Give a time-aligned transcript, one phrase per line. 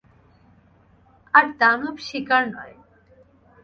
[1.33, 2.75] আর দানব শিকার নয়!